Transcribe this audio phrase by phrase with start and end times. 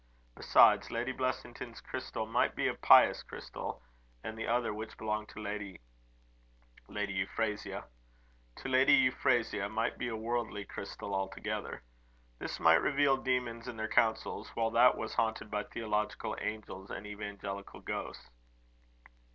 [0.35, 3.83] Besides, Lady Blessington's crystal might be a pious crystal;
[4.23, 5.79] and the other which belonged to Lady"
[6.97, 7.85] "Lady Euphrasia."
[8.55, 11.83] "To Lady Euphrasia, might be a worldly crystal altogether.
[12.39, 17.05] This might reveal demons and their counsels, while that was haunted by theological angels and
[17.05, 18.27] evangelical ghosts."